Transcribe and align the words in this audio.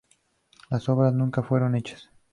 Las 0.71 0.89
obras 0.89 1.13
nunca 1.13 1.43
fueron 1.43 1.75
hechas. 1.75 2.09